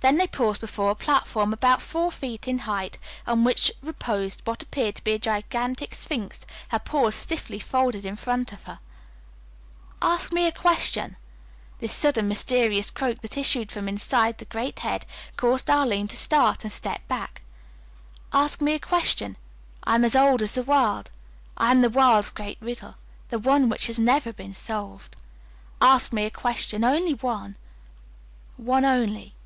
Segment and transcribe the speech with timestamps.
[0.00, 4.60] Then they paused before a platform about four feet in height on which reposed what
[4.60, 8.80] appeared to be a gigantic Sphinx, her paws stiffly folded in front of her.
[10.02, 11.14] "Ask me a question."
[11.78, 15.06] This sudden, mysterious croak that issued from inside the great head
[15.36, 17.42] caused Arline to start and step back.
[18.32, 19.36] "Ask me a question.
[19.84, 21.12] I am as old as the world.
[21.56, 22.96] I am the world's great riddle,
[23.28, 25.14] the one which has never been solved.
[25.80, 27.54] Ask me a question, only one,
[28.56, 29.36] one only."